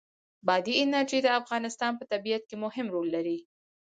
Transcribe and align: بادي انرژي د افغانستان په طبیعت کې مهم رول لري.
بادي 0.47 0.73
انرژي 0.83 1.19
د 1.23 1.27
افغانستان 1.39 1.91
په 1.99 2.03
طبیعت 2.11 2.43
کې 2.49 2.55
مهم 2.65 2.87
رول 2.95 3.07
لري. 3.15 3.37